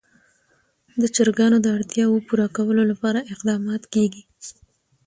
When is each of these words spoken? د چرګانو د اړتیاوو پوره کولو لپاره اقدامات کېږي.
د 1.01 1.03
چرګانو 1.15 1.57
د 1.61 1.67
اړتیاوو 1.77 2.25
پوره 2.27 2.47
کولو 2.57 2.83
لپاره 2.91 3.19
اقدامات 3.33 3.83
کېږي. 3.93 4.23